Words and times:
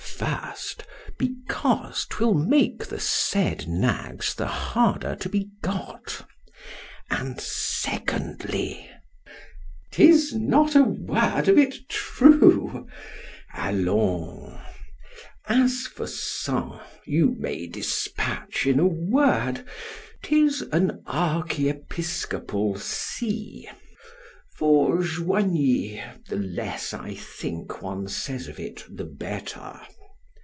First, 0.21 0.85
Because 1.17 2.05
'twill 2.07 2.35
make 2.35 2.85
the 2.85 2.99
said 2.99 3.67
nags 3.67 4.35
the 4.35 4.45
harder 4.45 5.15
to 5.15 5.29
be 5.29 5.49
got; 5.63 6.27
and 7.09 7.41
Secondly, 7.41 8.87
'Tis 9.91 10.35
not 10.35 10.75
a 10.75 10.83
word 10.83 11.47
of 11.47 11.57
it 11.57 11.89
true.——Allons! 11.89 12.87
As 15.47 15.87
for 15.87 16.05
SENS——you 16.05 17.35
may 17.39 17.65
dispatch—in 17.65 18.77
a 18.79 18.85
word——"'Tis 18.85 20.61
an 20.71 21.01
archiepiscopal 21.07 22.77
see." 22.77 23.67
——For 24.53 25.01
JOIGNY—the 25.01 26.35
less, 26.35 26.93
I 26.93 27.15
think, 27.15 27.81
one 27.81 28.07
says 28.07 28.47
of 28.47 28.59
it 28.59 28.83
the 28.87 29.05
better. 29.05 29.79